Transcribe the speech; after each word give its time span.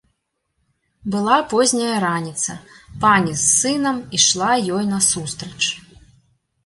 Была 1.15 1.35
позняя 1.51 1.97
раніца, 2.07 2.55
пані 3.03 3.33
з 3.45 3.45
сынам 3.61 4.01
ішла 4.21 4.51
ёй 4.79 4.83
насустрач. 4.93 5.63